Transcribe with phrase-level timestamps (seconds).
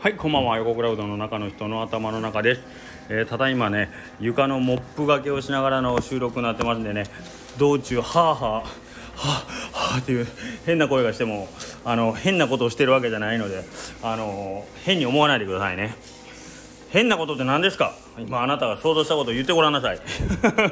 [0.00, 0.56] はいこんばんは。
[0.56, 2.62] 横クラウドの中の人の頭の中です、
[3.10, 7.04] えー、ただいまね床のモップがけをしながらの収録になってますんでね
[7.58, 10.26] 道中はあはあはあはあっていう
[10.64, 11.48] 変な声がしても
[11.84, 13.62] あの変なことをしてるわけじゃないので
[14.02, 15.94] あの変に思わないでくださいね。
[16.88, 17.94] 変なことって何ですか？
[18.18, 20.00] 今あなたが想像したことを言ってごらんなさい。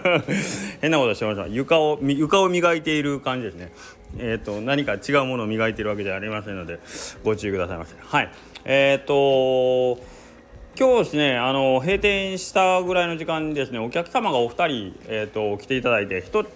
[0.81, 3.73] 変なことしてました床を床を磨いている感じですね。
[4.19, 6.81] えっ、ー、と何か違うものを磨いているわけじゃありませんので
[7.23, 7.95] ご注意くださいませ。
[8.01, 8.31] はい
[8.65, 10.01] えっ、ー、と
[10.79, 16.47] 今日ですねあの閉店したぐらいの時間にですねお客様がお二人、えーと、来ていただいて1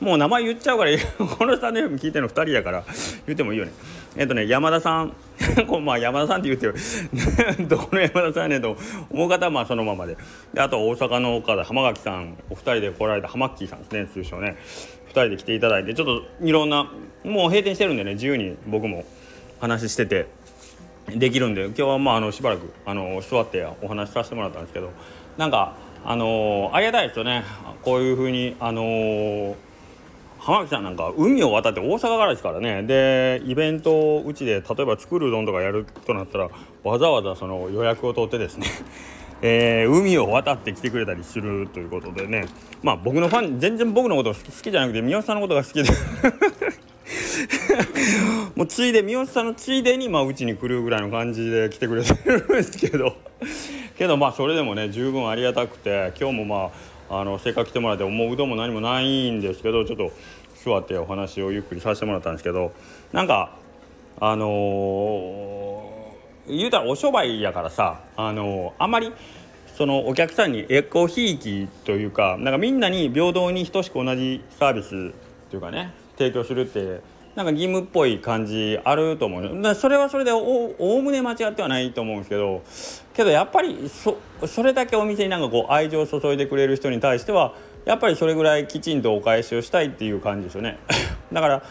[0.00, 0.92] もう名前言っちゃうから
[1.36, 2.84] このスタンド FM 聞いてるの2人やから
[3.26, 3.72] 言ってもいいよね。
[4.16, 5.12] えっ、ー、とね山田さん
[5.84, 6.74] まあ山田さんって言ってる
[7.68, 8.76] どこの山田さんやねんと
[9.10, 10.16] 思う方はまあそのままで。
[10.54, 14.56] であと大阪の岡田浜垣さんお二人で来られた浜ッキーさんですね通称ね。
[15.08, 16.90] 2人で来ていただいてちょっといろんな
[17.24, 19.04] もう閉店してるんでね自由に僕も
[19.60, 20.37] 話してて。
[21.16, 24.90] できるんで今日はまああのしばらくあの座ってお話しさせてもらったんですけど
[25.36, 27.44] なんかあのありがたいですよね。
[27.82, 29.56] こういうふうにあの
[30.38, 32.82] 浜木さんなんか海を渡って大阪からですからね。
[32.82, 36.48] でイベントをうちで例えば作るうどんとかやるとなったら
[36.84, 38.66] わざわざその予約を取ってですね
[39.42, 42.46] えー、海を渡って来てくれたりするということでね。
[42.82, 45.88] まあ僕のファン全然僕のこと好きじゃなくて三好さんのことが好きで。
[48.54, 53.16] もうついで三好さんのついでにまあうちに来るぐらいの感じで来てくれてるんですけど。
[53.96, 56.70] けどまあそれでもね十分ありがたくて今日もま
[57.10, 60.12] ああのせっかく来てもらってもううどんも何もないんですけどちょっと
[60.64, 62.72] 座ってお話をゆっくりさせてもらったんですけど。
[63.12, 63.56] なんか
[64.20, 69.12] あのー、言うたらお商売やからさあのー、あんまり
[69.76, 75.12] そのお客さんにエコひいきというかなんかみんなに平等に等しく同じサービス
[75.50, 77.00] というかね提供するって
[77.36, 82.62] なんか義務っぽい感じあると思うだそれはそれでおおむね間違ってはないと思うんですけど
[83.14, 90.78] けどやっぱりそそれだけお店になんかこう愛情を注いでくれる人に対してはやっぱりそれぐらいきちんとお返しをしたいっていう感じですよね
[91.32, 91.62] だから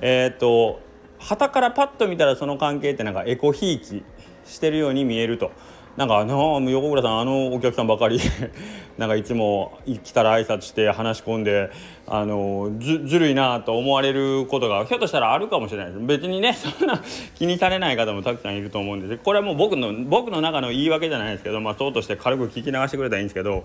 [0.00, 0.80] えっ、と
[1.18, 4.02] 旗からパッと見たらその関係ってなんかエコひいき
[4.44, 5.52] してるように見えると。
[5.96, 8.18] なんかあの横倉さんあのお客さんばかり
[8.98, 11.70] なんかいつも来たら挨拶して話し込んで
[12.06, 16.00] あのずずるいなと思われることがひょっとしたらあるかもしれないです。
[16.00, 17.00] 別にね そんな
[17.36, 19.22] 気にされない方もたくさんいると思うんです。
[19.22, 23.64] これはもう僕の僕の中の言い訳じゃないですけど、まあ、そうとして軽く聞き流してくれたらいいんですけど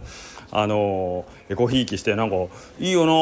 [0.51, 2.35] あのエコひいきしてなんか
[2.79, 3.13] いいよな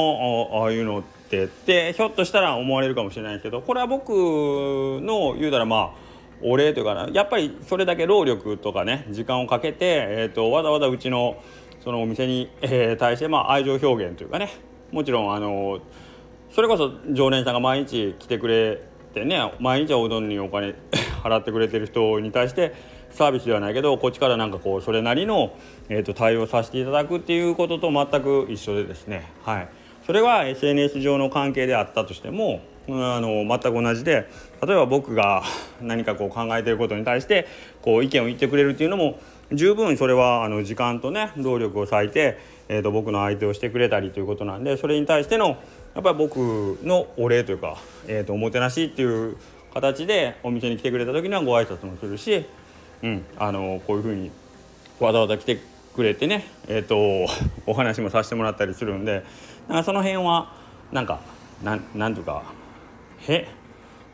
[0.61, 1.17] ああいうのって。
[1.27, 6.06] ってひょっとしたら思われるかもしれないですけどこれは僕の言うたらまあ
[6.41, 7.07] お礼というかな。
[7.11, 11.41] やっぱりそれだけ労力とかね時間をかけて、えーと、わざわざうちの
[11.83, 14.49] そのお店に、えー、対して、まあ、愛情表現というかね。
[14.91, 15.79] もちろんあの
[16.51, 18.81] それこそ常連さんが毎日来てくれ
[19.13, 20.75] てね毎日おうどんにお金
[21.23, 22.73] 払ってくれてる人に対して
[23.09, 25.55] サービスではないけどこっちからなんかこうそれなりの、
[25.89, 29.31] えーと、対応させていただくっていうことと全く一緒でですね。
[29.43, 29.69] はい。
[30.05, 34.29] それは SNS 上の関係であったとしてもあの全く同じで
[34.65, 35.43] 例えば僕が
[35.81, 37.47] 何かこう考えていることに対して
[37.81, 39.19] こう意見を言ってくれるっていうのも
[39.51, 45.57] 十分それはあの時間とね労力を割いて、えー、と僕の相手をしてくれたりということなんでそれに対しての
[45.95, 46.37] やっぱり僕
[46.83, 47.77] のお礼というか、
[48.07, 49.37] えー、とおもてなしっていう
[49.73, 52.45] 形でお店に来てくれた時にはご挨拶もするし、
[53.03, 54.31] うん、あのこういうふうに
[54.99, 55.59] わざわざ来て
[55.95, 57.31] くれてね、えー、と
[57.65, 59.23] お話もさせてもらったりするんで
[59.83, 60.53] その辺は
[60.91, 61.19] なんか
[61.63, 62.43] なんなんとか
[63.27, 63.47] へ。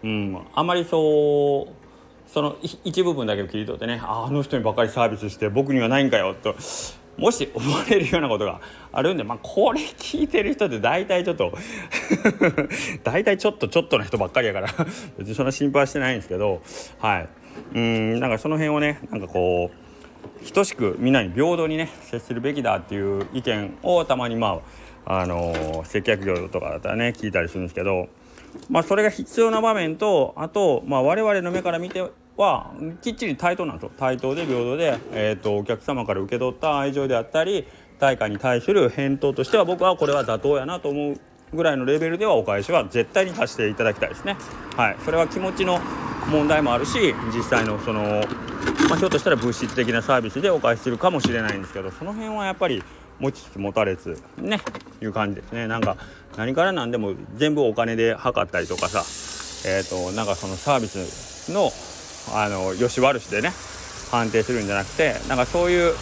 [0.03, 0.37] うん。
[0.53, 1.83] あんまりそう
[2.33, 6.55] その一部分だけを切り取ってねあの人にばかりサービスして僕にはないんかよと
[7.15, 8.59] もし思われるようなことが
[8.91, 11.53] あるんでまあこれ聞いてる人って大体ちょっと
[13.03, 14.67] 大体ちょっとちょっとの人ばっかりやから
[15.19, 16.61] 別にそんな心配してないんですけど
[16.99, 17.29] はい。
[17.75, 19.69] うんなんかその辺をねなんかこ
[20.43, 24.59] う等しくみんなに平等にね接するべきだっていう意見をたまにま
[25.05, 28.07] ああの接客業とかだったらね聞いたりするんですけど
[28.69, 32.71] まあ、それが必要な場面とあと、まあ、我々の目から見ては
[33.01, 37.67] きっちり対等なんですよ対等で平等で、えーと、お客様から受け取った愛情であったり
[37.99, 41.19] 対価に対する返答としては僕はこれは妥当やなと思う
[41.53, 44.35] ぐらいのレベルではお返しは絶対にさせていただきたいですね。
[44.75, 45.79] はい、それは気持ちの
[46.29, 48.01] 問題もあるし実際のその、
[48.89, 52.83] まあ、ひょっとしたら物質的なサービスでお返しするかもしれないんですけどその辺はやっぱり
[53.19, 54.59] 持ちつ持たれつね。
[55.01, 55.67] いう感じですね。
[55.67, 55.97] なんか
[56.37, 59.03] 何から何でも全部お金で測ったりとかさ
[59.69, 61.71] えっ、ー、となんかそのサービスの
[62.33, 63.51] あのよし悪しでね
[64.11, 65.93] 判定するんじゃなくてなんかそういう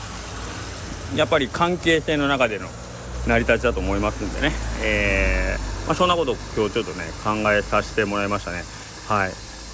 [1.15, 2.67] やっぱり関係性の中での
[3.27, 4.53] 成り立ちだと思いますんでね、
[4.83, 8.63] えーまあ、そんなことを今日ちょっとね考えさせてもらいましたね。
[9.07, 9.31] はい。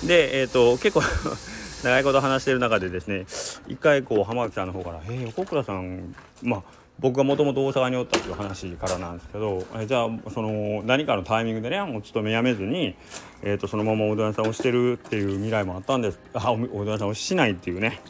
[0.08, 1.02] でえっ、ー、と結構
[1.84, 3.26] 長いこと話してる中でですね
[3.68, 6.64] 一回こう浜口さんの方から「えー、横倉さんまあ
[7.00, 12.96] 僕がもともと大阪におったっていう話からなんですけどえじゃあその何かのタイミングでねもう勤め辞めずに、
[13.44, 18.02] えーと、そのままおうどん屋さんをしてるっていう未来もあったんですあおうどん屋さんをしないっていうね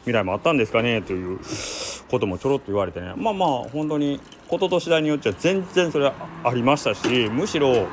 [0.00, 1.40] 未来もあったんですかねという
[2.08, 3.14] こともちょろっと言われてね。
[3.16, 7.88] まあまあ本当に事とと次第によっては全然それはありましたしむしろ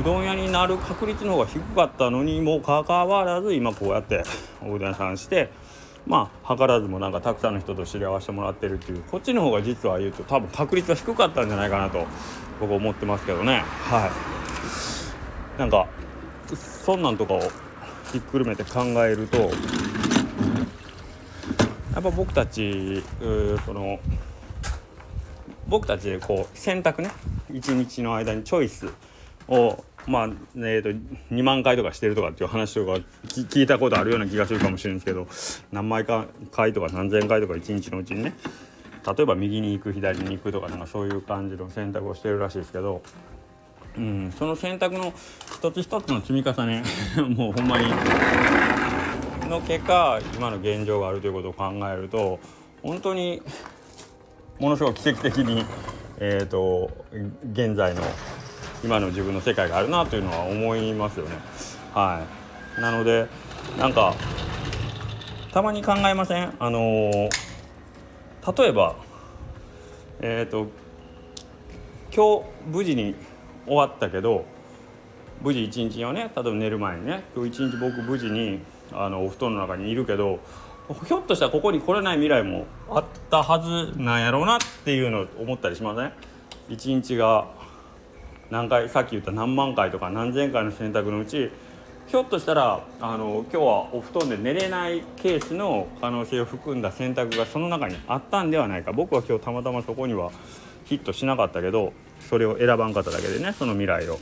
[0.00, 4.24] うどん屋になる確率の方が低かったのにもかかわらず今こうやって
[4.62, 5.50] おうどん屋さんして
[6.06, 12.06] まあ図らずもなんかたくさんの人と知り合わせてもらってるっていうこっちの方が実は言うと多分確率は低かったんじゃないかなと
[12.60, 13.64] 僕思ってますけどね。
[13.64, 14.06] は
[15.56, 15.60] い。
[15.60, 15.86] なんか
[16.56, 17.40] そんなんとかを
[18.12, 19.48] ひっくるめて考えるとや
[22.00, 23.02] っぱ僕たち
[23.64, 23.98] その
[25.68, 27.10] 僕たちでこう選択ね
[27.52, 28.88] 一日の間にチョイス
[29.48, 30.90] をまあ、えーと、
[31.34, 32.92] 2万回とかしてるとかっていう話とか
[33.26, 35.26] 聞いたことあるような気がするかもしれないですけど
[35.72, 38.34] 何枚か回とか何千回とか1日のうちにね
[39.06, 43.02] 例えば右に行く左に行くとかなんかそういう感じの選択をしてるらしいですけど、
[43.96, 45.12] うん、その選択の
[45.58, 46.82] 一つ一つの積み重ね
[47.36, 47.90] もうほんまに
[49.48, 52.40] の結果今の現状があるということを考えると
[52.82, 53.42] 本当に
[54.58, 55.64] ものすごく奇跡的に、
[56.18, 56.90] えーと
[57.52, 58.02] 現在の
[58.84, 61.36] 今の自分の世界があるなというのは思いますよね。
[61.94, 62.22] は
[62.78, 63.26] い、なので
[63.78, 64.14] なんか
[65.52, 66.52] たまに考えません？
[66.58, 67.30] あのー、
[68.62, 68.96] 例えば
[70.20, 70.66] えっ、ー、と
[72.14, 73.14] 今日無事に
[73.66, 74.44] 終わったけど
[75.40, 78.60] 無事一日をね例えば寝る前にね今日一日僕無事に
[78.92, 80.40] あのお布団の中にいるけど
[81.06, 86.12] ひょっとしたらここに来れない未来もあったはずなんやろうなっていうのを思ったりしません？
[86.68, 87.46] 一日が
[88.50, 91.50] 何回さっき言った何万回とか何千回の選択のうち
[92.06, 100.30] ひょっとしたらあの今日はお布団で寝れないケースの可能性を含んだ選択がその中にあったんではないか僕は今日たまたまそこには
[100.84, 104.18] ヒットしなかったけどそれを選ばんかっただけでねその未来を。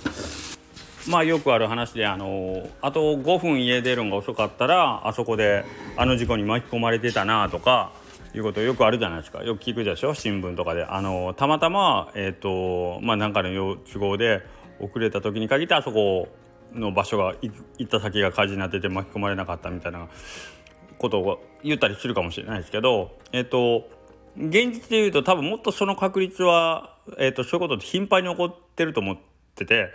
[1.09, 5.65] まあよくある話であのあと5分家出るのが遅かったらあそこで
[5.97, 7.91] あの事故に巻き込まれてたなとか
[8.35, 9.43] いうことよくあるじゃないですか。
[9.45, 10.15] よく聞くでしょ？
[10.15, 10.85] 新聞とかで。
[10.85, 14.43] あのたまたまえっ、ー、とまあ何かの都合で
[14.81, 16.29] 遅れた時に限ってあそこ
[16.75, 17.53] の場所が行
[17.85, 20.09] った先が火事になってて巻き込まれなかったみたいな
[20.99, 23.89] ことを言ったりするかもしれないですけどえっ、ー、と
[24.37, 29.19] 現実で言うと多分もっとその確率は、えーと、そういうことって頻繁に起こってると思っ
[29.55, 29.93] てて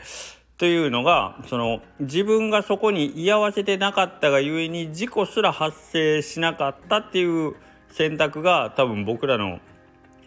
[0.60, 7.56] というのがその自分がそこに居合わせてなかったがゆえに事故すら発生しなかったっていう
[7.90, 9.60] 選択が多分僕らの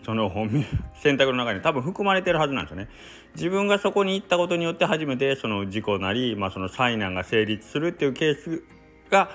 [0.05, 0.33] その
[0.97, 2.89] 選択の中に多分含まれてるはずなんですよね。
[3.35, 8.63] 自分がそこに行ったことによって初めてその事故なり、まあ、その災難が成立するっていうケース
[9.11, 9.31] が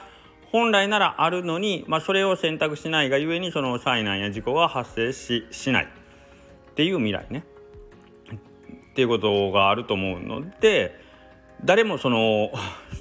[0.51, 5.87] 本来ならあるのに、まあ、それを選択しないがゆえにその災難や事故が発生ししないっ
[6.75, 7.45] ていう未来ね。
[8.31, 10.97] っていうことがあると思うので
[11.65, 12.49] 誰もその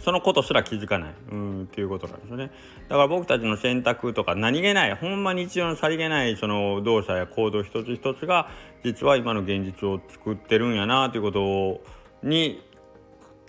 [0.05, 1.15] そのことすら気づかない。
[1.31, 2.51] うんっていうことなんですよね。
[2.89, 8.49] だから僕たちの選択とか何気ないほんま日常のさりげないその動作や行動一つ一つが
[8.85, 11.81] 実は今の現実を作ってるんやなということ
[12.23, 12.63] に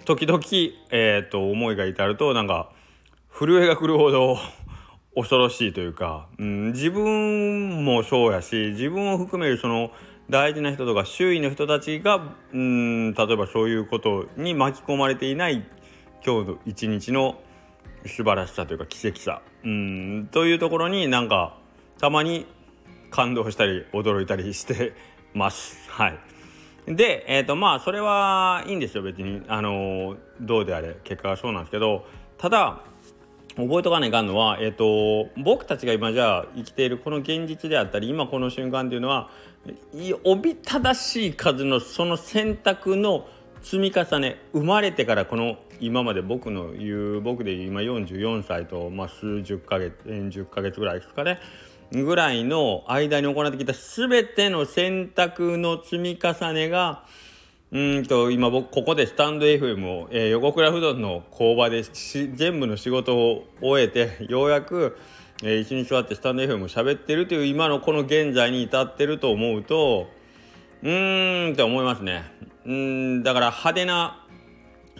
[0.06, 0.40] 時々、
[0.92, 2.72] えー、と思いが至るとなんか
[3.30, 4.38] 震えが来るほど
[5.16, 9.92] 恐ろしいというか、うん、自分もそうやし自分を含めるその
[10.30, 15.66] 大事な人とか周囲の人たちがうん例えばそういうことに巻き込まれていない
[16.24, 17.42] 今日の一日の
[18.06, 19.42] 素晴らしさというか奇跡さ。
[19.64, 21.58] うんというところになんか
[22.00, 22.46] たまに
[23.10, 24.94] 感動したり驚いたりして
[25.34, 25.90] ます。
[25.90, 26.20] はい、
[26.88, 32.06] で、えーとまあ、それはいいんですよ別に、あのどうであれ結果はそうなんですけど。
[32.38, 32.82] ただ
[33.56, 39.30] 覚えとかないかんのは、えーと、僕たちが今じゃあ生きているこの現実であったり今この瞬間っていうのは
[40.26, 43.28] おびただしい数のその選択の
[43.66, 51.40] 積み重ね生まれてからこの今まで僕の言う僕で今44歳と、まあ、数十ヶ月10ヶ月ぐらいですかね
[51.92, 57.06] ぐらいの間に行ってきた全ての選択の積み重ねが
[57.72, 64.96] うんと今僕ここでスタンド FM を、えー、横倉不動の工場で全部の仕事を終えてようやく、
[65.42, 70.08] えー、一日座ってスタンド FM を喋ってるという今のこの現在に至ってると思うと
[70.84, 72.55] うーんって思いますね。
[72.66, 74.26] うんだから派手な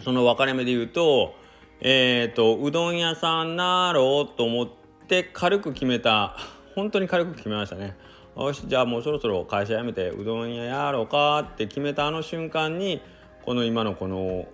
[0.04, 1.34] その分かれ目で言うと
[1.80, 4.68] えっ、ー、とうどん屋さんなろうと思っ
[5.08, 6.36] て軽く決めた
[6.74, 7.96] 本当に軽く決めましたね。
[8.36, 13.00] よしじゃあもうそろそろ会社辞めてうどん屋やろうかって決めたあの瞬間に
[13.46, 14.46] この今のこの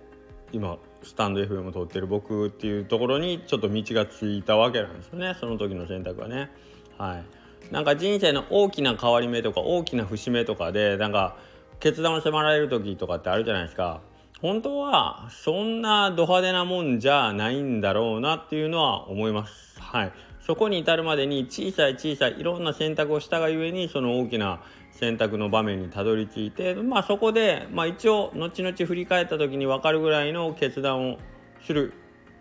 [0.53, 6.49] 今スタンド FM を撮ってる僕っていうところにちょっと道がついたわけなんですよねその時の選択はね。
[6.97, 11.37] はい、なんか人生の大きな変わり目とか大きな節目とかでなんか
[11.83, 13.99] 決断を迫られる時とかってあるじゃないですか。
[14.41, 19.81] 本当はそんなド派手なもんじゃないんだろうなっていうのは思います。
[19.81, 20.13] はい。
[20.39, 24.61] そこに至るまでに小さい小さいいろんな選択をしたがゆえにその大きな
[24.91, 31.17] 選択の場面にたどり着いて、まあ、そこで、まあ、一応後々振り返った時に分かるぐらいの決断を
[31.65, 31.93] する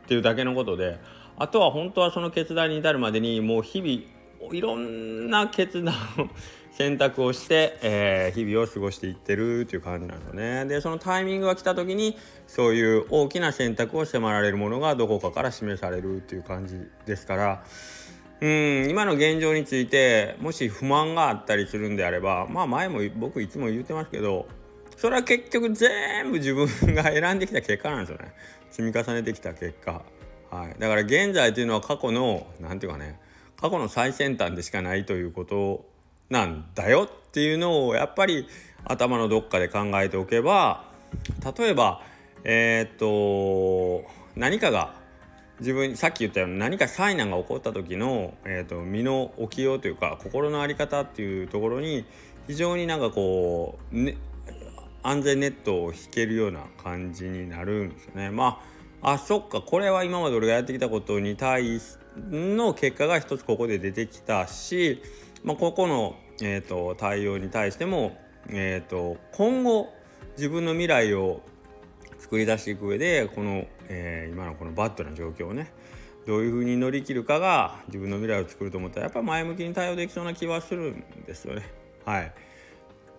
[0.05, 1.01] っていうだけのことで
[1.37, 6.29] あとは本当はその決断に至るまでにもう日々いろんな決断を
[6.73, 10.65] 選択をして、えー、日々を過ごしていってるっていう感じなのね。
[10.67, 17.65] でそのタイミングが来た時にそういう大きな選択を迫られるものがどこかから示されるっていう感じですから。
[18.41, 24.49] うん今の現状についてもし不満があったりするんであればまあ前も僕いつも言ってますけど
[24.97, 28.33] それは結局全部自分が選んできた結果なんですよね。
[28.71, 30.03] 積み重ねてきた結果。
[30.51, 30.75] はい。
[30.79, 33.21] だから現在というのは過去の何て言うかね
[33.61, 35.92] 過去の最先端でしかないということ
[36.33, 38.49] なんだよっていうのをやっぱり
[38.85, 40.85] 頭のどっかで考えておけば
[41.59, 42.01] 例えば
[42.43, 44.95] えー、っと何かが
[45.61, 52.07] 自分さっき言ったように何か災難が起こった時の、えーと、身の置きようというか心の在り方っていうところに
[52.49, 54.17] 非常になんかこう、ね、
[55.03, 58.31] 安全ネットを引けるような感じになるんですよね。
[58.31, 58.61] ま
[59.03, 61.81] ああそっかこれは今まで俺がやってきたことに対
[62.31, 65.03] の結果が一つここで出てきたし、
[65.45, 68.17] まあ、ここのえーと、対応に対しても、
[68.49, 69.93] えーと、今後
[70.37, 71.43] 自分の未来を
[72.19, 75.73] 作り出していく上でこの、えー、今のこのバッドな状況をね
[76.27, 81.69] どういうふうに乗り切るかが自分の未来を作ると思ったらやっぱ前向きに対応できそうな気はするんですよね。
[82.05, 82.33] はい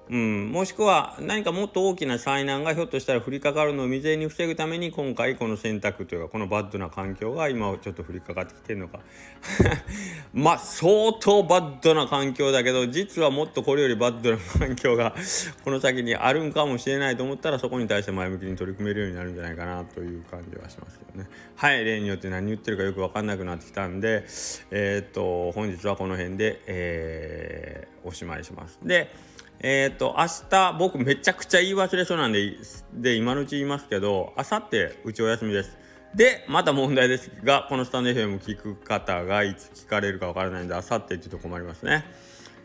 [0.10, 9.00] うん、もしくは何かもっと大きな災難がひょっとしたら降りかかるのを未然に防ぐために今回この選択というかこのバッドな環境が今ちょっと降りかかってきてるのか
[10.34, 15.16] まあ相当バッドな環境だけど実はもっとこれよりバッドな環境が
[15.64, 21.30] この先にあるんかもしれないと思ったらそこに対して前向きに取り組めるようになるんじゃないかなという感じはしますよね。
[21.56, 24.26] はい例によって何言ってるかよく分かんなくなってきたんで
[24.72, 28.80] えー、っと本日はこの辺で、えー、おしまいします。
[28.84, 29.10] で
[29.64, 32.58] えっ、ー、と明日僕めちゃくちゃ言い忘れそうなんで
[32.94, 35.78] で今のうち言いますけど明後日うちお休みです。
[36.14, 37.32] でまた問題です。
[37.44, 42.04] がこのスタンド FM 聞く方がいつ聞かれるかわからないんで明後日って言うと困りますね。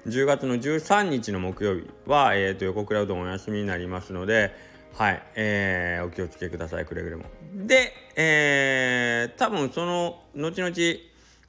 [0.08, 4.54] 10月の13日の木曜日は、えーと、横倉うどんお休みになりますので
[4.94, 6.84] はい、えー、お気をつけください。
[6.84, 7.24] くれぐれも。
[7.54, 10.74] で、えー、多分その後々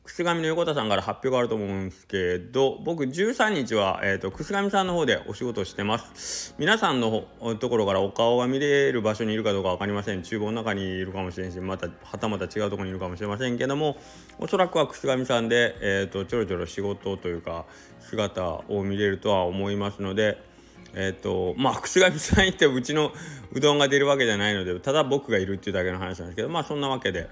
[0.04, 6.56] 楠上の横田さんから発表があると思うんですけど僕13日は、えーと、楠上さんの方でお仕事してます。
[6.58, 7.26] 皆さんの
[7.60, 10.24] ところからお顔が見れる場所にいるかどうか分かりません。
[10.24, 13.98] 厨房の中にいるかもしれんしまたはたまた違うところにいるかもしれませんけども
[14.40, 17.66] おそらくは楠上さんで、えーとちょろちょろ仕事というか
[18.00, 20.42] 姿を見れるとは思いますので
[20.94, 23.12] えっ、ー、とまあ楠上さん行ってうちの
[23.52, 27.30] うどんが出るわけじゃないのでただ僕がいるっていうだけの話なんですけどまあそんなわけで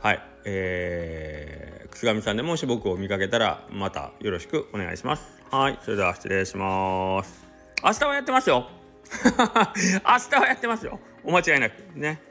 [0.00, 0.29] はい。
[0.44, 5.22] えー、楠上さんでもし僕を見かけたらまたよろしくお願いします。
[5.50, 7.46] はいそれでは失礼します。
[7.82, 8.68] 明日はやってますよ。
[9.10, 11.00] 明日はやってますよ。
[11.24, 12.29] お間違いなくね。